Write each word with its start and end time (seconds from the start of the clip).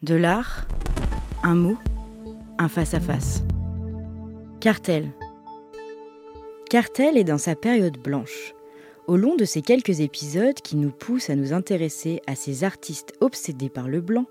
De 0.00 0.14
l'art, 0.14 0.68
un 1.42 1.56
mot, 1.56 1.76
un 2.56 2.68
face-à-face. 2.68 3.42
Cartel. 4.60 5.10
Cartel 6.70 7.16
est 7.16 7.24
dans 7.24 7.36
sa 7.36 7.56
période 7.56 7.98
blanche. 7.98 8.54
Au 9.08 9.16
long 9.16 9.34
de 9.34 9.44
ces 9.44 9.60
quelques 9.60 9.98
épisodes 9.98 10.54
qui 10.54 10.76
nous 10.76 10.92
poussent 10.92 11.30
à 11.30 11.34
nous 11.34 11.52
intéresser 11.52 12.22
à 12.28 12.36
ces 12.36 12.62
artistes 12.62 13.12
obsédés 13.20 13.70
par 13.70 13.88
le 13.88 14.00
blanc, 14.00 14.26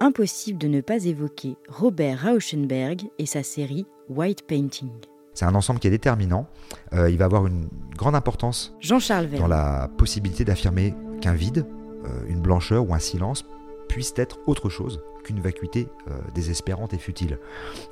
impossible 0.00 0.58
de 0.58 0.68
ne 0.68 0.82
pas 0.82 1.06
évoquer 1.06 1.56
Robert 1.66 2.24
Rauschenberg 2.24 3.08
et 3.18 3.24
sa 3.24 3.42
série 3.42 3.86
White 4.10 4.42
Painting. 4.46 4.90
C'est 5.32 5.46
un 5.46 5.54
ensemble 5.54 5.80
qui 5.80 5.86
est 5.86 5.92
déterminant. 5.92 6.46
Euh, 6.92 7.08
il 7.08 7.16
va 7.16 7.24
avoir 7.24 7.46
une 7.46 7.70
grande 7.96 8.16
importance 8.16 8.76
Jean-Charles 8.80 9.30
dans 9.30 9.48
la 9.48 9.88
possibilité 9.96 10.44
d'affirmer 10.44 10.94
qu'un 11.22 11.32
vide, 11.32 11.64
euh, 12.04 12.08
une 12.28 12.42
blancheur 12.42 12.86
ou 12.86 12.92
un 12.92 12.98
silence 12.98 13.46
puisse 13.88 14.12
être 14.16 14.38
autre 14.46 14.68
chose 14.68 15.00
qu'une 15.26 15.40
vacuité 15.40 15.88
euh, 16.08 16.18
désespérante 16.34 16.94
et 16.94 16.98
futile. 16.98 17.38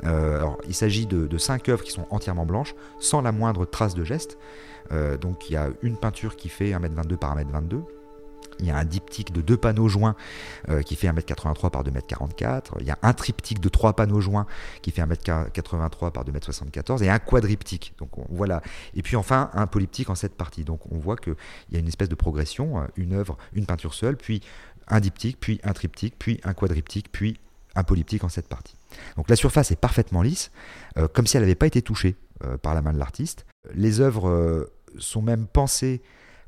Euh, 0.04 0.46
il 0.68 0.74
s'agit 0.74 1.06
de, 1.06 1.36
cinq 1.38 1.68
œuvres 1.68 1.82
qui 1.82 1.90
sont 1.90 2.06
entièrement 2.10 2.46
blanches, 2.46 2.74
sans 3.00 3.20
la 3.22 3.32
moindre 3.32 3.64
trace 3.66 3.94
de 3.94 4.04
geste. 4.04 4.38
Euh, 4.92 5.16
donc 5.16 5.50
il 5.50 5.54
y 5.54 5.56
a 5.56 5.68
une 5.82 5.96
peinture 5.96 6.36
qui 6.36 6.48
fait 6.48 6.70
1m22 6.70 7.16
par 7.16 7.36
1m22. 7.36 7.82
Il 8.60 8.66
y 8.66 8.70
a 8.70 8.76
un 8.76 8.84
diptyque 8.84 9.32
de 9.32 9.40
deux 9.40 9.56
panneaux 9.56 9.88
joints 9.88 10.14
qui 10.86 10.94
fait 10.94 11.08
1m83 11.08 11.70
par 11.70 11.82
2m44. 11.82 12.74
Il 12.78 12.86
y 12.86 12.92
a 12.92 12.98
un 13.02 13.12
triptyque 13.12 13.58
de 13.58 13.68
trois 13.68 13.94
panneaux 13.94 14.20
joints 14.20 14.46
qui 14.80 14.92
fait 14.92 15.02
1m83 15.02 16.12
par 16.12 16.24
2m74 16.24 17.02
et 17.02 17.10
un 17.10 17.18
quadriptyque. 17.18 17.94
Donc 17.98 18.16
on- 18.16 18.26
voilà. 18.30 18.62
Et 18.94 19.02
puis 19.02 19.16
enfin 19.16 19.50
un 19.54 19.66
polyptyque 19.66 20.08
en 20.08 20.14
sept 20.14 20.36
parties. 20.36 20.62
Donc 20.62 20.82
on 20.92 20.98
voit 20.98 21.16
qu'il 21.16 21.34
y 21.72 21.76
a 21.76 21.80
une 21.80 21.88
espèce 21.88 22.08
de 22.08 22.14
progression, 22.14 22.86
une 22.94 23.14
œuvre, 23.14 23.38
une 23.54 23.66
peinture 23.66 23.92
seule, 23.92 24.16
puis 24.16 24.40
un 24.88 25.00
diptyque, 25.00 25.38
puis 25.40 25.60
un 25.64 25.72
triptyque, 25.72 26.14
puis 26.18 26.40
un 26.44 26.54
quadriptyque, 26.54 27.10
puis 27.10 27.38
un 27.74 27.82
polyptyque 27.84 28.24
en 28.24 28.28
sept 28.28 28.46
parties. 28.48 28.76
Donc 29.16 29.28
la 29.28 29.36
surface 29.36 29.70
est 29.72 29.76
parfaitement 29.80 30.22
lisse, 30.22 30.50
euh, 30.96 31.08
comme 31.08 31.26
si 31.26 31.36
elle 31.36 31.42
n'avait 31.42 31.54
pas 31.56 31.66
été 31.66 31.82
touchée 31.82 32.16
euh, 32.44 32.56
par 32.56 32.74
la 32.74 32.82
main 32.82 32.92
de 32.92 32.98
l'artiste. 32.98 33.46
Les 33.74 34.00
œuvres 34.00 34.28
euh, 34.28 34.72
sont 34.98 35.22
même 35.22 35.46
pensées 35.46 36.02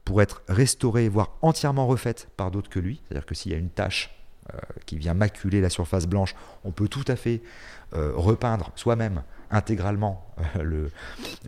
pour 0.05 0.23
être 0.23 0.43
restaurées, 0.49 1.09
voire 1.09 1.33
entièrement 1.43 1.87
refaites 1.87 2.29
par 2.37 2.51
d'autres 2.53 2.69
que 2.71 2.79
lui. 2.79 3.01
C'est-à-dire 3.09 3.27
que 3.27 3.35
s'il 3.35 3.51
y 3.51 3.55
a 3.55 3.59
une 3.59 3.71
tache 3.71 4.13
qui 4.85 4.97
vient 4.97 5.15
maculer 5.15 5.61
la 5.61 5.71
surface 5.71 6.07
blanche, 6.07 6.37
on 6.63 6.71
peut 6.71 6.87
tout 6.87 7.05
à 7.09 7.17
fait 7.17 7.43
repeindre 7.91 8.71
soi-même 8.77 9.25
intégralement 9.51 10.25
le- 10.63 10.93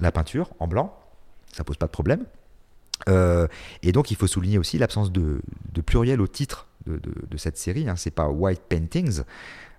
la 0.01 0.11
peinture 0.11 0.51
en 0.59 0.67
blanc. 0.67 0.99
Ça 1.53 1.63
pose 1.63 1.77
pas 1.77 1.87
de 1.87 1.93
problème. 1.93 2.25
Et 3.07 3.93
donc 3.93 4.11
il 4.11 4.17
faut 4.17 4.27
souligner 4.27 4.59
aussi 4.59 4.79
l'absence 4.79 5.13
de 5.13 5.41
pluriel 5.87 6.21
au 6.21 6.27
titre 6.27 6.67
de, 6.87 7.37
cette 7.37 7.57
série. 7.59 7.89
Hein. 7.89 7.97
C'est 7.97 8.11
pas 8.11 8.29
White 8.29 8.63
Paintings, 8.69 9.23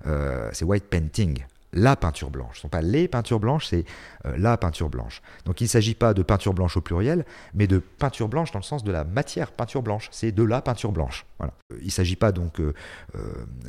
euh, 0.06 0.50
c'est 0.54 0.66
White 0.66 0.86
Painting, 0.86 1.44
la 1.74 1.96
peinture 1.96 2.30
blanche. 2.30 2.56
Ce 2.56 2.60
ne 2.60 2.62
sont 2.64 2.70
pas 2.70 2.82
les 2.82 3.08
peintures 3.08 3.40
blanches, 3.40 3.68
c'est 3.68 3.86
euh, 4.26 4.36
la 4.38 4.58
peinture 4.58 4.90
blanche. 4.90 5.22
Donc 5.46 5.62
il 5.62 5.66
ne 5.66 5.70
s'agit 5.70 5.96
pas 5.96 6.14
de 6.14 6.24
peinture 6.24 6.54
blanche 6.54 6.78
au 6.78 6.82
pluriel, 6.82 7.26
mais 7.54 7.68
de 7.68 7.80
peinture 7.80 8.28
blanche 8.28 8.52
dans 8.52 8.60
le 8.60 8.64
sens 8.64 8.84
de 8.84 8.92
la 8.92 9.04
matière 9.04 9.52
peinture 9.52 9.84
blanche. 9.84 10.10
C'est 10.12 10.32
de 10.32 10.44
la 10.44 10.62
peinture 10.62 10.92
blanche. 10.92 11.26
Voilà. 11.38 11.54
Euh, 11.72 11.78
Il 11.82 11.88
ne 11.88 11.92
s'agit 11.92 12.16
pas 12.16 12.32
donc 12.32 12.62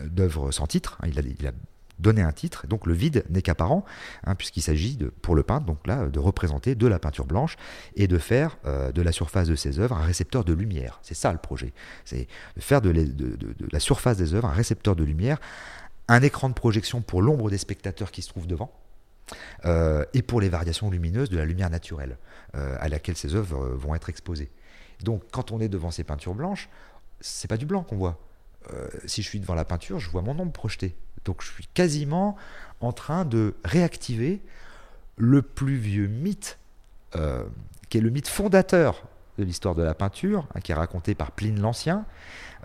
d'œuvres 0.06 0.50
sans 0.50 0.66
titre. 0.66 0.98
hein. 1.02 1.08
A, 1.16 1.22
il 1.22 1.46
a 1.46 1.52
donné 2.00 2.22
un 2.22 2.32
titre, 2.32 2.66
donc 2.66 2.86
le 2.86 2.94
vide 2.94 3.24
n'est 3.30 3.42
qu'apparent, 3.42 3.84
hein, 4.24 4.34
puisqu'il 4.34 4.62
s'agit 4.62 4.98
pour 5.22 5.34
le 5.34 5.42
peintre, 5.42 5.66
donc 5.66 5.86
là, 5.86 6.06
de 6.06 6.18
représenter 6.18 6.74
de 6.74 6.86
la 6.86 6.98
peinture 6.98 7.26
blanche 7.26 7.56
et 7.96 8.08
de 8.08 8.18
faire 8.18 8.58
euh, 8.64 8.92
de 8.92 9.02
la 9.02 9.12
surface 9.12 9.48
de 9.48 9.54
ses 9.54 9.78
œuvres 9.78 9.96
un 9.96 10.02
récepteur 10.02 10.44
de 10.44 10.52
lumière. 10.52 10.98
C'est 11.02 11.14
ça 11.14 11.32
le 11.32 11.38
projet. 11.38 11.72
C'est 12.04 12.26
de 12.56 12.60
faire 12.60 12.80
de, 12.80 12.92
la 13.70 13.80
surface 13.80 14.16
des 14.16 14.34
œuvres 14.34 14.48
un 14.48 14.52
récepteur 14.52 14.96
de 14.96 15.04
lumière, 15.04 15.40
un 16.08 16.22
écran 16.22 16.48
de 16.48 16.54
projection 16.54 17.02
pour 17.02 17.22
l'ombre 17.22 17.50
des 17.50 17.58
spectateurs 17.58 18.10
qui 18.10 18.22
se 18.22 18.28
trouvent 18.28 18.46
devant, 18.46 18.72
euh, 19.64 20.04
et 20.12 20.22
pour 20.22 20.40
les 20.40 20.48
variations 20.48 20.90
lumineuses 20.90 21.30
de 21.30 21.36
la 21.36 21.44
lumière 21.44 21.70
naturelle 21.70 22.18
euh, 22.56 22.76
à 22.80 22.88
laquelle 22.88 23.16
ces 23.16 23.34
œuvres 23.34 23.68
vont 23.76 23.94
être 23.94 24.08
exposées. 24.08 24.50
Donc 25.04 25.22
quand 25.30 25.52
on 25.52 25.60
est 25.60 25.68
devant 25.68 25.90
ces 25.90 26.04
peintures 26.04 26.34
blanches, 26.34 26.68
c'est 27.20 27.48
pas 27.48 27.56
du 27.56 27.66
blanc 27.66 27.82
qu'on 27.82 27.96
voit. 27.96 28.18
Si 29.06 29.22
je 29.22 29.28
suis 29.28 29.40
devant 29.40 29.54
la 29.54 29.64
peinture, 29.64 29.98
je 29.98 30.10
vois 30.10 30.20
mon 30.20 30.38
ombre 30.38 30.52
projetée. 30.52 30.94
Donc 31.24 31.42
je 31.42 31.50
suis 31.50 31.66
quasiment 31.74 32.36
en 32.80 32.92
train 32.92 33.24
de 33.24 33.54
réactiver 33.64 34.40
le 35.16 35.42
plus 35.42 35.76
vieux 35.76 36.06
mythe, 36.06 36.58
euh, 37.14 37.44
qui 37.88 37.98
est 37.98 38.00
le 38.00 38.10
mythe 38.10 38.28
fondateur 38.28 39.04
de 39.38 39.44
l'histoire 39.44 39.74
de 39.74 39.82
la 39.82 39.94
peinture, 39.94 40.46
hein, 40.54 40.60
qui 40.60 40.72
est 40.72 40.74
raconté 40.74 41.14
par 41.14 41.32
Pline 41.32 41.60
l'Ancien. 41.60 42.04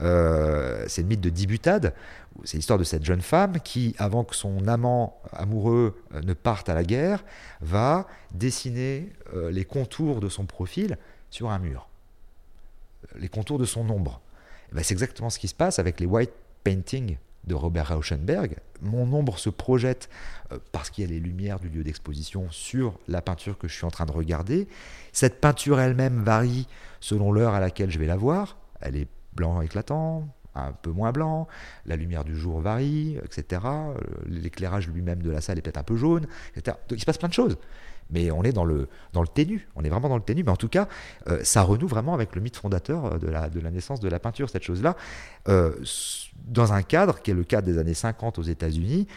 Euh, 0.02 0.86
c'est 0.88 1.02
le 1.02 1.08
mythe 1.08 1.22
de 1.22 1.30
Dibutade. 1.30 1.94
C'est 2.44 2.58
l'histoire 2.58 2.80
de 2.80 2.84
cette 2.84 3.06
jeune 3.06 3.22
femme 3.22 3.60
qui, 3.62 3.96
avant 3.98 4.24
que 4.24 4.36
son 4.36 4.68
amant 4.68 5.22
amoureux 5.32 6.02
euh, 6.14 6.22
ne 6.22 6.34
parte 6.34 6.70
à 6.70 6.74
la 6.74 6.84
guerre, 6.84 7.24
va 7.62 8.08
dessiner 8.34 9.12
les 9.34 9.66
contours 9.66 10.20
de 10.20 10.30
son 10.30 10.46
profil 10.46 10.98
sur 11.30 11.50
un 11.50 11.60
mur. 11.60 11.88
Les 13.16 13.30
contours 13.30 13.60
de 13.60 13.66
son 13.66 13.90
ombre. 13.90 14.22
Ben, 14.72 14.84
c'est 14.84 14.94
exactement 14.94 15.30
ce 15.30 15.40
qui 15.40 15.48
se 15.48 15.56
passe 15.56 15.80
avec 15.80 16.00
les 16.00 16.06
white 16.06 16.34
paintings 16.64 17.18
de 17.48 17.54
Robert 17.54 17.90
Rauschenberg. 17.90 18.58
Mon 18.82 19.12
ombre 19.14 19.40
se 19.40 19.50
projette 19.50 20.10
euh, 20.52 20.60
parce 20.72 20.90
qu'il 20.90 21.04
y 21.04 21.08
a 21.08 21.10
les 21.10 21.20
lumières 21.20 21.60
du 21.60 21.70
lieu 21.70 21.84
d'exposition 21.84 22.48
sur 22.52 23.00
la 23.08 23.22
peinture 23.22 23.58
que 23.58 23.68
je 23.68 23.74
suis 23.74 23.86
en 23.86 23.92
train 23.92 24.06
de 24.06 24.12
regarder. 24.12 24.68
Cette 25.12 25.40
peinture 25.40 25.80
elle-même 25.80 26.24
varie 26.24 26.68
selon 27.00 27.32
l'heure 27.32 27.54
à 27.54 27.60
laquelle 27.60 27.92
je 27.92 28.00
vais 28.00 28.08
la 28.08 28.18
voir. 28.18 28.58
Elle 28.82 28.96
est 28.96 29.08
blanc 29.34 29.62
éclatant, 29.62 30.28
un 30.56 30.72
peu 30.72 30.92
moins 30.92 31.12
blanc, 31.12 31.48
la 31.86 31.96
lumière 31.96 32.24
du 32.24 32.36
jour 32.36 32.60
varie, 32.62 33.18
etc. 33.24 33.62
Euh, 33.66 33.94
L'éclairage 34.28 34.88
lui-même 34.88 35.22
de 35.22 35.32
la 35.32 35.42
salle 35.42 35.58
est 35.58 35.62
peut-être 35.62 35.78
un 35.78 35.84
peu 35.84 35.96
jaune, 35.96 36.28
etc. 36.56 36.78
Donc 36.88 36.98
il 36.98 37.02
se 37.02 37.06
passe 37.06 37.18
plein 37.18 37.30
de 37.30 37.34
choses. 37.34 37.58
Mais 38.12 38.30
on 38.30 38.44
est 38.44 38.52
dans 38.52 38.66
le, 38.66 38.88
dans 39.14 39.22
le 39.22 39.28
ténu, 39.28 39.68
on 39.76 39.84
est 39.84 39.90
vraiment 39.90 40.10
dans 40.10 40.18
le 40.18 40.24
ténu. 40.24 40.44
Mais 40.44 40.52
en 40.52 40.58
tout 40.58 40.70
cas, 40.70 40.88
euh, 41.28 41.40
ça 41.44 41.64
renoue 41.64 41.88
vraiment 41.88 42.14
avec 42.14 42.36
le 42.36 42.42
mythe 42.42 42.56
fondateur 42.56 43.06
euh, 43.06 43.18
de 43.18 43.28
la, 43.28 43.50
de 43.50 43.60
la 43.60 43.72
naissance 43.72 44.00
de 44.00 44.08
la 44.08 44.20
peinture, 44.20 44.50
cette 44.50 44.64
chose-là, 44.64 44.96
dans 45.48 46.74
un 46.74 46.82
cadre 46.84 47.22
qui 47.22 47.32
est 47.32 47.34
le 47.34 47.44
cadre 47.44 47.66
des 47.66 47.78
années 47.78 47.94
50 47.94 48.38
aux 48.40 48.44
États-Unis, 48.44 49.08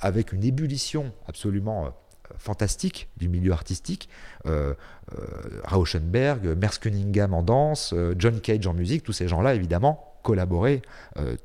avec 0.00 0.32
une 0.32 0.44
ébullition 0.44 1.12
absolument 1.28 1.92
fantastique 2.38 3.08
du 3.16 3.28
milieu 3.28 3.52
artistique. 3.52 4.08
Euh, 4.46 4.74
euh, 5.12 5.60
Rauschenberg, 5.64 6.56
Merce 6.58 6.78
Cunningham 6.78 7.34
en 7.34 7.42
danse, 7.42 7.94
John 8.18 8.40
Cage 8.40 8.66
en 8.66 8.74
musique, 8.74 9.02
tous 9.02 9.12
ces 9.12 9.28
gens-là, 9.28 9.54
évidemment, 9.54 10.13
collaboraient 10.24 10.82
euh, 11.18 11.36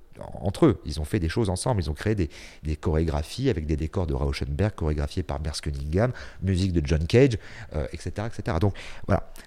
entre 0.41 0.65
eux. 0.65 0.81
Ils 0.85 0.99
ont 0.99 1.05
fait 1.05 1.19
des 1.19 1.29
choses 1.29 1.49
ensemble, 1.49 1.81
ils 1.81 1.89
ont 1.89 1.93
créé 1.93 2.15
des, 2.15 2.29
des 2.63 2.75
chorégraphies 2.75 3.49
avec 3.49 3.67
des 3.67 3.77
décors 3.77 4.07
de 4.07 4.13
Rauschenberg, 4.13 4.73
chorégraphiés 4.73 5.23
par 5.23 5.39
Merce 5.39 5.61
Cunningham, 5.61 6.11
musique 6.41 6.73
de 6.73 6.81
John 6.83 7.05
Cage, 7.05 7.37
euh, 7.75 7.85
etc., 7.93 8.27
etc. 8.27 8.57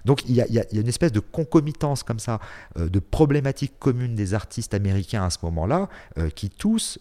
Donc 0.05 0.23
il 0.27 0.35
y, 0.35 0.41
a, 0.41 0.65
une 0.71 0.87
espèce 0.87 1.11
de 1.11 1.19
concomitance 1.19 2.03
comme 2.03 2.19
ça, 2.19 2.39
euh, 2.77 2.89
de 2.89 2.99
problématiques 2.99 3.77
communes 3.77 4.15
des 4.15 4.33
artistes 4.33 4.73
américains 4.73 5.23
à 5.23 5.29
ce 5.29 5.39
moment-là, 5.43 5.89
qui 6.35 6.49
tous 6.49 6.99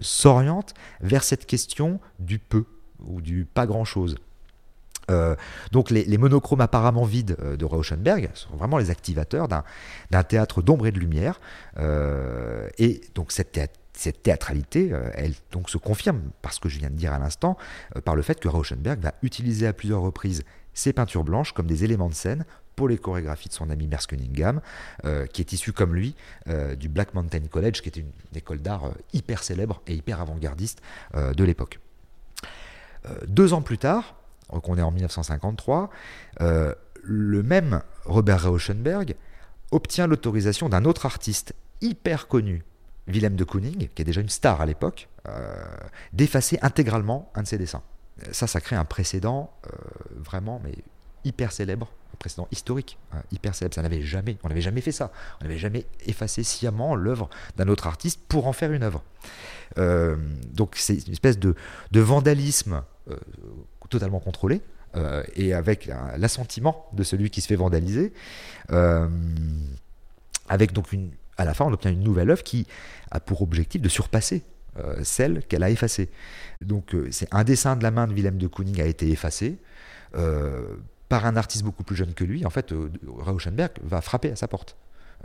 s'orientent 0.00 0.74
vers 1.00 1.24
cette 1.24 1.46
question 1.46 2.00
du 2.18 2.38
peu 2.38 2.64
ou 3.00 3.20
du 3.20 3.44
pas 3.44 3.66
grand-chose. 3.66 4.16
Euh, 5.10 5.36
donc 5.72 5.90
les, 5.90 6.18
monochromes 6.18 6.60
apparemment 6.60 7.04
vides 7.04 7.36
euh, 7.40 7.56
de 7.56 7.64
Rauschenberg 7.64 8.30
sont 8.34 8.56
vraiment 8.56 8.78
les 8.78 8.90
activateurs 8.90 9.48
d'un 9.48 10.22
théâtre 10.22 10.62
d'ombre 10.62 10.86
et 10.86 10.92
de 10.92 10.98
lumière. 10.98 11.40
Euh, 11.78 12.68
et 12.78 13.00
donc 13.14 13.32
cette, 13.32 13.52
théâ- 13.52 13.72
cette 13.92 14.22
théâtralité, 14.22 14.92
elle 15.14 15.34
donc 15.52 15.70
se 15.70 15.78
confirme 15.78 16.20
par 16.42 16.52
ce 16.52 16.60
que 16.60 16.68
je 16.68 16.78
viens 16.78 16.90
de 16.90 16.94
dire 16.96 17.12
à 17.12 17.18
l'instant, 17.18 17.56
par 18.04 18.14
le 18.14 18.22
fait 18.22 18.38
que 18.38 18.48
Rauschenberg 18.48 19.00
va 19.00 19.14
utiliser 19.22 19.66
à 19.66 19.72
plusieurs 19.72 20.00
reprises 20.00 20.42
ces 20.74 20.92
peintures 20.92 21.24
blanches 21.24 21.52
comme 21.52 21.66
des 21.66 21.84
éléments 21.84 22.08
de 22.08 22.14
scène 22.14 22.44
pour 22.76 22.88
les 22.88 22.96
chorégraphies 22.96 23.48
de 23.48 23.54
son 23.54 23.70
ami 23.70 23.88
Merce 23.88 24.06
Cunningham, 24.06 24.60
qui 25.32 25.40
est 25.40 25.52
issu 25.52 25.72
comme 25.72 25.96
lui 25.96 26.14
du 26.76 26.88
Black 26.88 27.12
Mountain 27.14 27.48
College, 27.50 27.82
qui 27.82 27.88
était 27.88 28.00
une, 28.00 28.12
école 28.36 28.60
d'art 28.60 28.92
hyper 29.12 29.42
célèbre 29.42 29.82
et 29.88 29.94
hyper 29.94 30.20
avant-gardiste 30.20 30.80
de 31.16 31.42
l'époque. 31.42 31.80
Deux 33.26 33.52
ans 33.52 33.62
plus 33.62 33.78
tard, 33.78 34.14
donc 34.52 34.68
on 34.68 34.76
est 34.78 34.82
en 34.82 34.90
1953, 34.90 35.90
euh, 36.40 36.74
le 37.02 37.42
même 37.42 37.82
Robert 38.04 38.48
Rauschenberg 38.48 39.14
obtient 39.70 40.06
l'autorisation 40.06 40.68
d'un 40.68 40.84
autre 40.84 41.06
artiste 41.06 41.54
hyper 41.80 42.28
connu, 42.28 42.64
Willem 43.06 43.36
de 43.36 43.44
Kooning, 43.44 43.88
qui 43.88 44.02
est 44.02 44.04
déjà 44.04 44.20
une 44.20 44.28
star 44.28 44.60
à 44.60 44.66
l'époque, 44.66 45.08
euh, 45.28 45.64
d'effacer 46.12 46.58
intégralement 46.62 47.30
un 47.34 47.42
de 47.42 47.46
ses 47.46 47.58
dessins. 47.58 47.82
Ça, 48.32 48.46
ça 48.46 48.60
crée 48.60 48.76
un 48.76 48.84
précédent 48.84 49.52
euh, 49.66 49.70
vraiment 50.16 50.60
mais 50.64 50.74
hyper 51.24 51.52
célèbre, 51.52 51.92
un 52.12 52.16
précédent 52.16 52.48
historique, 52.50 52.98
hein, 53.12 53.22
hyper 53.30 53.54
célèbre. 53.54 53.74
Ça 53.74 53.82
n'avait 53.82 54.02
jamais, 54.02 54.38
on 54.42 54.48
n'avait 54.48 54.60
jamais 54.60 54.80
fait 54.80 54.92
ça. 54.92 55.12
On 55.40 55.44
n'avait 55.44 55.58
jamais 55.58 55.86
effacé 56.06 56.42
sciemment 56.42 56.96
l'œuvre 56.96 57.28
d'un 57.56 57.68
autre 57.68 57.86
artiste 57.86 58.20
pour 58.28 58.46
en 58.46 58.52
faire 58.52 58.72
une 58.72 58.82
œuvre. 58.82 59.04
Donc 59.76 60.74
c'est 60.76 61.06
une 61.06 61.12
espèce 61.12 61.38
de, 61.38 61.54
vandalisme 61.92 62.82
totalement 63.88 64.20
contrôlé 64.20 64.60
euh, 64.96 65.22
et 65.36 65.52
avec 65.52 65.90
l'assentiment 66.16 66.86
de 66.92 67.02
celui 67.02 67.30
qui 67.30 67.40
se 67.40 67.48
fait 67.48 67.56
vandaliser, 67.56 68.12
euh, 68.72 69.08
avec 70.48 70.72
donc 70.72 70.86
à 71.36 71.44
la 71.44 71.54
fin, 71.54 71.66
on 71.66 71.72
obtient 71.72 71.90
une 71.90 72.02
nouvelle 72.02 72.30
œuvre 72.30 72.42
qui 72.42 72.66
a 73.10 73.20
pour 73.20 73.42
objectif 73.42 73.80
de 73.80 73.88
surpasser 73.88 74.42
celle 75.02 75.42
qu'elle 75.42 75.64
a 75.64 75.70
effacée. 75.70 76.08
Donc 76.60 76.94
c'est 77.10 77.26
un 77.34 77.42
dessin 77.42 77.74
de 77.74 77.82
la 77.82 77.90
main 77.90 78.06
de 78.06 78.14
Willem 78.14 78.38
de 78.38 78.46
Kooning 78.46 78.80
a 78.80 78.84
été 78.84 79.10
effacé 79.10 79.58
par 80.12 81.26
un 81.26 81.36
artiste 81.36 81.64
beaucoup 81.64 81.82
plus 81.82 81.96
jeune 81.96 82.14
que 82.14 82.22
lui. 82.22 82.46
En 82.46 82.50
fait, 82.50 82.72
Rauschenberg 83.08 83.72
va 83.82 84.00
frapper 84.00 84.30
à 84.30 84.36
sa 84.36 84.46
porte. 84.46 84.76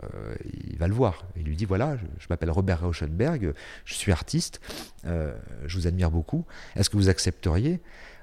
Euh, 0.02 0.34
il 0.70 0.76
va 0.78 0.88
le 0.88 0.94
voir. 0.94 1.24
Il 1.36 1.44
lui 1.44 1.56
dit 1.56 1.64
voilà, 1.64 1.96
je, 1.96 2.26
m'appelle 2.28 2.50
Robert 2.50 2.80
Rauschenberg, 2.80 3.54
je 3.84 3.94
suis 3.94 4.12
artiste, 4.12 4.60
euh, 5.06 5.36
je 5.66 5.78
vous 5.78 5.86
admire 5.86 6.10
beaucoup. 6.10 6.44
Est-ce 6.76 6.90
que 6.90 6.96
vous 6.96 7.08
accepteriez 7.08 7.80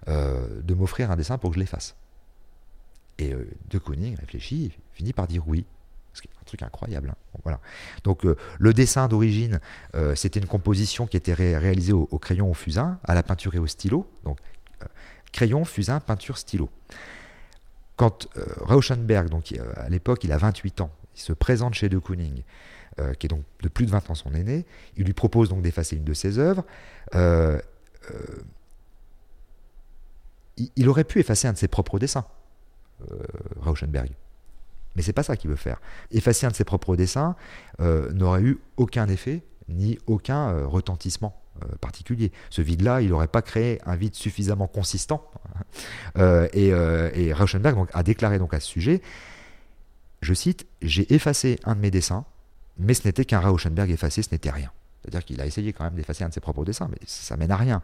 euh, 0.07 0.61
de 0.61 0.73
m'offrir 0.73 1.11
un 1.11 1.15
dessin 1.15 1.37
pour 1.37 1.51
que 1.51 1.55
je 1.55 1.59
l'efface? 1.59 1.95
Et 3.17 3.35
De 3.69 3.77
Kooning 3.77 4.15
réfléchit, 4.15 4.71
finit 4.93 5.13
par 5.13 5.27
dire 5.27 5.47
oui. 5.47 5.65
C'est 6.13 6.25
un 6.25 6.43
truc 6.45 6.61
incroyable. 6.61 7.09
Hein. 7.09 7.39
voilà. 7.43 7.61
Donc 8.03 8.23
le 8.23 8.73
dessin 8.73 9.07
d'origine, 9.07 9.61
c'était 10.15 10.39
une 10.39 10.47
composition 10.47 11.07
qui 11.07 11.15
était 11.15 11.33
réalisée 11.33 11.93
au, 11.93 12.17
crayon 12.17 12.49
au 12.49 12.53
fusain, 12.53 12.99
à 13.03 13.13
la 13.13 13.23
peinture 13.23 13.53
et 13.53 13.59
au 13.59 13.67
stylo. 13.67 14.09
Donc 14.25 14.39
crayon, 15.31 15.63
fusain, 15.65 15.99
peinture, 15.99 16.37
stylo. 16.37 16.69
Quand 18.01 18.27
Rauschenberg, 18.61 19.29
donc 19.29 19.53
à 19.75 19.87
l'époque 19.87 20.23
il 20.23 20.31
a 20.31 20.37
28 20.39 20.81
ans, 20.81 20.89
il 21.15 21.21
se 21.21 21.33
présente 21.33 21.75
chez 21.75 21.87
De 21.87 21.99
Kooning, 21.99 22.41
euh, 22.99 23.13
qui 23.13 23.27
est 23.27 23.29
donc 23.29 23.43
de 23.61 23.69
plus 23.69 23.85
de 23.85 23.91
20 23.91 24.09
ans 24.09 24.15
son 24.15 24.33
aîné. 24.33 24.65
Il 24.97 25.05
lui 25.05 25.13
propose 25.13 25.49
donc 25.49 25.61
d'effacer 25.61 25.97
une 25.97 26.03
de 26.03 26.15
ses 26.15 26.39
œuvres. 26.39 26.65
Euh, 27.13 27.61
euh, 28.09 28.17
il, 30.75 30.89
aurait 30.89 31.03
pu 31.03 31.19
effacer 31.19 31.47
un 31.47 31.53
de 31.53 31.59
ses 31.59 31.67
propres 31.67 31.99
dessins, 31.99 32.25
Rauschenberg. 33.59 34.09
Mais 34.95 35.03
c'est 35.03 35.13
pas 35.13 35.21
ça 35.21 35.37
qu'il 35.37 35.51
veut 35.51 35.55
faire. 35.55 35.79
Effacer 36.09 36.47
un 36.47 36.49
de 36.49 36.55
ses 36.55 36.63
propres 36.65 36.95
dessins 36.95 37.35
n'aurait 37.79 38.41
eu 38.41 38.59
aucun 38.77 39.07
effet 39.09 39.43
ni 39.69 39.99
aucun 40.07 40.65
retentissement 40.65 41.39
particulier. 41.79 42.31
Ce 42.49 42.61
vide-là, 42.61 43.01
il 43.01 43.09
n'aurait 43.09 43.27
pas 43.27 43.41
créé 43.41 43.79
un 43.85 43.95
vide 43.95 44.15
suffisamment 44.15 44.67
consistant. 44.67 45.29
et, 46.17 46.67
et 46.67 47.33
Rauschenberg 47.33 47.87
a 47.93 48.03
déclaré 48.03 48.39
donc 48.39 48.53
à 48.53 48.59
ce 48.59 48.67
sujet 48.67 49.01
je 50.21 50.33
cite, 50.33 50.67
j'ai 50.81 51.13
effacé 51.13 51.59
un 51.63 51.75
de 51.75 51.81
mes 51.81 51.91
dessins, 51.91 52.25
mais 52.77 52.93
ce 52.93 53.07
n'était 53.07 53.25
qu'un 53.25 53.39
Rauschenberg 53.39 53.89
effacé, 53.89 54.21
ce 54.21 54.29
n'était 54.31 54.51
rien. 54.51 54.71
C'est-à-dire 55.01 55.25
qu'il 55.25 55.41
a 55.41 55.47
essayé 55.47 55.73
quand 55.73 55.83
même 55.83 55.95
d'effacer 55.95 56.23
un 56.23 56.29
de 56.29 56.33
ses 56.33 56.41
propres 56.41 56.63
dessins, 56.63 56.87
mais 56.91 56.99
ça 57.07 57.35
mène 57.35 57.49
à 57.49 57.57
rien. 57.57 57.81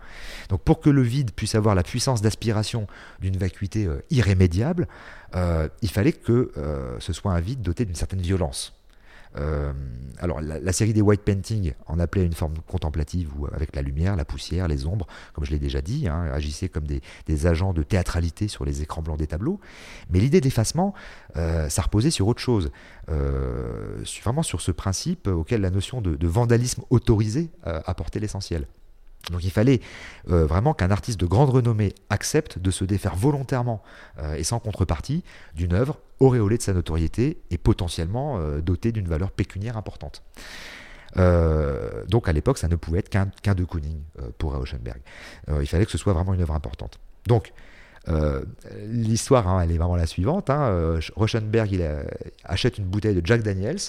Donc 0.49 0.61
pour 0.61 0.79
que 0.79 0.91
le 0.91 1.01
vide 1.01 1.31
puisse 1.31 1.55
avoir 1.55 1.73
la 1.73 1.81
puissance 1.81 2.21
d'aspiration 2.21 2.85
d'une 3.19 3.37
vacuité 3.37 3.85
euh, 3.85 4.03
irrémédiable, 4.11 4.87
euh, 5.35 5.67
il 5.81 5.89
fallait 5.89 6.13
que 6.13 6.51
euh, 6.57 6.99
ce 6.99 7.13
soit 7.13 7.33
un 7.33 7.39
vide 7.39 7.61
doté 7.63 7.85
d'une 7.85 7.95
certaine 7.95 8.21
violence. 8.21 8.76
Euh, 9.37 9.73
alors 10.19 10.41
la, 10.41 10.73
série 10.73 10.93
des 10.93 11.01
white 11.01 11.21
painting 11.21 11.73
en 11.85 11.99
appelait 11.99 12.25
une 12.25 12.33
forme 12.33 12.55
contemplative 12.65 13.29
avec 13.53 13.75
la 13.75 13.83
lumière, 13.83 14.15
la 14.15 14.25
poussière, 14.25 14.67
les 14.67 14.87
ombres, 14.87 15.05
comme 15.33 15.45
je 15.45 15.51
l'ai 15.51 15.59
déjà 15.59 15.79
dit, 15.81 16.07
hein, 16.07 16.23
agissaient 16.33 16.69
comme 16.69 16.85
des, 16.85 17.01
agents 17.45 17.71
de 17.71 17.83
théâtralité 17.83 18.47
sur 18.47 18.65
les 18.65 18.81
écrans 18.81 19.03
blancs 19.03 19.19
des 19.19 19.27
tableaux. 19.27 19.59
Mais 20.09 20.19
l'idée 20.19 20.41
d'effacement, 20.41 20.95
euh, 21.35 21.69
ça 21.69 21.83
reposait 21.83 22.09
sur 22.09 22.27
autre 22.27 22.41
chose, 22.41 22.71
euh, 23.09 24.03
vraiment 24.23 24.41
sur 24.41 24.61
ce 24.61 24.71
principe 24.71 25.27
auquel 25.27 25.61
la 25.61 25.69
notion 25.69 26.01
de 26.01 26.27
vandalisme 26.27 26.81
autorisé 26.89 27.51
apportait 27.63 28.19
l'essentiel. 28.19 28.65
Donc 29.31 29.43
il 29.43 29.51
fallait 29.51 29.81
euh, 30.29 30.45
vraiment 30.45 30.73
qu'un 30.73 30.91
artiste 30.91 31.19
de 31.19 31.25
grande 31.25 31.49
renommée 31.49 31.93
accepte 32.09 32.59
de 32.59 32.71
se 32.71 32.85
défaire 32.85 33.15
volontairement 33.15 33.81
euh, 34.19 34.35
et 34.35 34.43
sans 34.43 34.59
contrepartie 34.59 35.23
d'une 35.55 35.73
œuvre 35.73 35.99
auréolée 36.19 36.57
de 36.57 36.61
sa 36.61 36.73
notoriété 36.73 37.41
et 37.51 37.57
potentiellement 37.57 38.37
euh, 38.39 38.61
dotée 38.61 38.91
d'une 38.91 39.07
valeur 39.07 39.31
pécuniaire 39.31 39.77
importante. 39.77 40.23
donc 41.15 42.27
à 42.27 42.33
l'époque, 42.33 42.57
ça 42.57 42.67
ne 42.67 42.75
pouvait 42.75 42.99
être 42.99 43.09
qu'un 43.09 43.55
de 43.55 43.63
Kooning 43.63 44.01
pour 44.37 44.53
Rauschenberg. 44.53 45.01
il 45.47 45.67
fallait 45.67 45.85
que 45.85 45.91
ce 45.91 45.97
soit 45.97 46.13
vraiment 46.13 46.33
une 46.33 46.41
œuvre 46.41 46.53
importante. 46.53 46.99
Donc 47.25 47.53
l'histoire, 48.85 49.47
hein, 49.47 49.61
elle 49.61 49.71
est 49.71 49.77
vraiment 49.77 49.95
la 49.95 50.05
suivante. 50.05 50.49
Hein. 50.49 50.99
Rauschenberg 51.15 51.81
achète 52.43 52.77
une 52.77 52.85
bouteille 52.85 53.15
de 53.15 53.25
Jack 53.25 53.41
Daniels. 53.41 53.79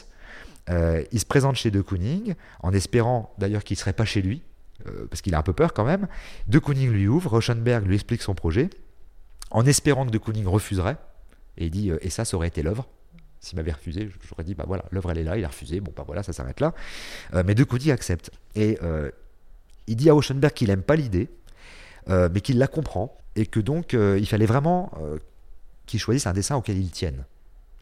il 0.69 1.20
se 1.20 1.26
présente 1.26 1.56
chez 1.56 1.70
De 1.70 1.82
Kooning 1.82 2.35
en 2.61 2.73
espérant 2.73 3.35
d'ailleurs 3.37 3.62
qu'il 3.62 3.75
ne 3.75 3.81
serait 3.81 3.93
pas 3.93 4.06
chez 4.06 4.23
lui, 4.23 4.43
euh, 4.86 5.06
parce 5.10 5.22
qu'il 5.22 5.34
a 5.34 5.38
un 5.38 5.42
peu 5.42 5.52
peur 5.52 5.72
quand 5.72 5.84
même. 5.84 6.06
De 6.46 6.58
Kooning 6.58 6.90
lui 6.90 7.08
ouvre, 7.08 7.30
Rauschenberg 7.30 7.84
lui 7.86 7.94
explique 7.94 8.22
son 8.22 8.34
projet, 8.34 8.70
en 9.50 9.66
espérant 9.66 10.06
que 10.06 10.10
De 10.10 10.19
Kooning 10.19 10.46
refuserait, 10.46 10.96
et 11.56 11.66
il 11.66 11.70
dit, 11.70 11.90
euh, 11.90 11.98
et 12.00 12.10
ça, 12.10 12.25
ça 12.25 12.36
aurait 12.36 12.48
été 12.48 12.62
l'œuvre. 12.62 12.86
S'il 13.40 13.56
m'avait 13.56 13.72
refusé, 13.72 14.08
j'aurais 14.28 14.44
dit, 14.44 14.54
bah 14.54 14.64
voilà, 14.66 14.84
l'œuvre 14.90 15.10
elle 15.10 15.19
est 15.19 15.25
là, 15.25 15.36
il 15.36 15.44
a 15.44 15.48
refusé, 15.48 15.80
bon 15.80 15.92
bah 15.96 16.04
voilà, 16.06 16.22
ça 16.22 16.32
s'arrête 16.32 16.60
là. 16.60 16.75
Euh, 17.34 17.42
mais 17.44 17.54
De 17.54 17.64
Kooning 17.64 17.90
accepte. 17.90 18.30
Et 18.54 18.78
il 19.86 19.96
dit 19.96 20.10
à 20.10 20.12
Rauschenberg 20.12 20.52
qu'il 20.52 20.69
n'aime 20.69 20.82
pas 20.82 20.96
l'idée, 20.96 21.28
mais 22.08 22.40
qu'il 22.40 22.58
la 22.58 22.66
comprend, 22.66 23.16
et 23.36 23.46
que 23.46 23.60
donc 23.60 23.92
il 23.92 24.26
fallait 24.26 24.46
vraiment 24.46 24.92
qu'il 25.86 26.00
choisisse 26.00 26.26
un 26.26 26.32
dessin 26.32 26.56
auquel 26.56 26.78
il 26.78 26.90
tienne. 26.90 27.25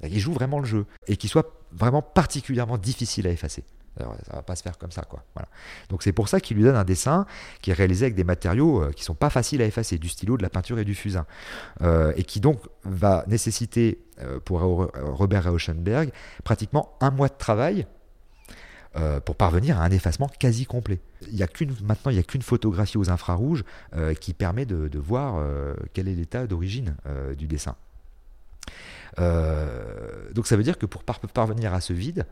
Il 0.02 0.19
joue 0.19 0.32
vraiment 0.32 0.58
le 0.58 0.66
jeu, 0.66 0.87
et 1.08 1.16
qu'il 1.16 1.31
soit 1.31 1.60
vraiment 1.72 2.02
particulièrement 2.02 2.78
difficile 2.78 3.26
à 3.26 3.31
effacer. 3.31 3.64
Alors, 3.98 4.14
ça 4.26 4.37
va 4.37 4.43
pas 4.43 4.56
se 4.56 4.62
faire 4.62 4.78
comme 4.78 4.90
ça, 4.90 5.02
quoi. 5.02 5.22
Donc 5.88 6.02
c'est 6.02 6.12
pour 6.12 6.28
ça 6.28 6.40
qu'il 6.40 6.56
lui 6.56 6.64
donne 6.64 6.76
un 6.76 6.84
dessin 6.84 7.26
qui 7.62 7.70
est 7.70 7.75
réalisé 7.75 8.06
avec 8.06 8.14
des 8.14 8.25
matériaux 8.25 8.82
euh, 8.82 8.93
qui 8.93 9.04
sont 9.04 9.14
pas 9.14 9.31
faciles 9.31 9.62
à 9.62 9.66
effacer, 9.66 9.98
du 9.98 10.08
stylo, 10.08 10.37
de 10.37 10.43
la 10.43 10.50
peinture 10.50 10.78
et 10.78 10.84
du 10.84 10.94
fusain, 10.94 11.26
euh, 11.82 12.12
et 12.16 12.25
qui 12.25 12.40
donc 12.40 12.60
va 12.84 13.25
nécessiter 13.26 13.98
euh, 14.20 14.38
pour 14.40 14.60
Robert 14.60 15.50
Rauschenberg 15.50 16.10
pratiquement 16.44 16.96
un 17.00 17.10
mois 17.10 17.28
de 17.28 17.37
travail 17.38 17.87
pour 19.26 19.37
parvenir 19.37 19.78
à 19.78 19.84
un 19.84 19.90
effacement 19.90 20.26
quasi 20.26 20.64
complet. 20.64 21.00
Maintenant, 21.82 22.10
il 22.10 22.14
n'y 22.14 22.19
a 22.19 22.22
qu'une 22.22 22.40
photographie 22.40 22.96
aux 22.96 23.10
infrarouges 23.10 23.62
qui 24.20 24.32
permet 24.32 24.64
de 24.64 24.98
voir 24.98 25.44
quel 25.93 26.08
est 26.08 26.14
l'état 26.14 26.46
d'origine 26.46 26.96
du 27.37 27.46
dessin. 27.46 27.76
donc 29.19 30.46
ça 30.46 30.56
veut 30.56 30.62
dire 30.62 30.78
que 30.78 30.87
pour 30.87 31.04
parvenir 31.04 31.75
à 31.75 31.82
ce 31.82 31.93
vide, 31.93 32.25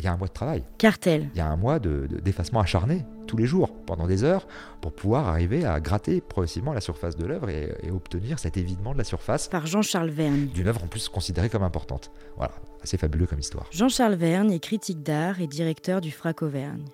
il 0.00 0.04
y 0.04 0.08
a 0.08 0.12
un 0.12 0.16
mois 0.16 0.28
de 0.28 0.32
travail. 0.32 0.64
Cartel. 0.78 1.30
Il 1.34 1.38
y 1.38 1.40
a 1.40 1.46
un 1.46 1.56
mois 1.56 1.78
d'effacement 1.78 2.60
acharné, 2.60 3.04
tous 3.26 3.36
les 3.36 3.46
jours, 3.46 3.72
pendant 3.86 4.06
des 4.06 4.24
heures, 4.24 4.46
pour 4.80 4.92
pouvoir 4.92 5.28
arriver 5.28 5.64
à 5.64 5.78
gratter 5.80 6.20
progressivement 6.20 6.72
la 6.72 6.80
surface 6.80 7.16
de 7.16 7.26
l'œuvre 7.26 7.50
et, 7.50 7.90
obtenir 7.90 8.38
cet 8.38 8.56
évidement 8.56 8.92
de 8.92 8.98
la 8.98 9.04
surface. 9.04 9.48
Par 9.48 9.66
Jean-Charles 9.66 10.10
Vergne. 10.10 10.46
D'une 10.46 10.68
œuvre 10.68 10.84
en 10.84 10.86
plus 10.86 11.08
considérée 11.08 11.48
comme 11.48 11.62
importante. 11.62 12.10
Voilà, 12.36 12.54
assez 12.82 12.96
fabuleux 12.96 13.26
comme 13.26 13.40
histoire. 13.40 13.66
Jean-Charles 13.70 14.14
Vergne 14.14 14.52
est 14.52 14.60
critique 14.60 15.02
d'art 15.02 15.40
et 15.40 15.46
directeur 15.46 16.00
du 16.00 16.10
FRAC 16.10 16.42
Auvergne. 16.42 16.84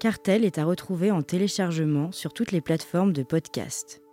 Cartel 0.00 0.44
est 0.44 0.58
à 0.58 0.64
retrouver 0.64 1.10
en 1.10 1.22
téléchargement 1.22 2.12
sur 2.12 2.32
toutes 2.32 2.52
les 2.52 2.60
plateformes 2.60 3.12
de 3.12 3.22
podcast. 3.22 4.03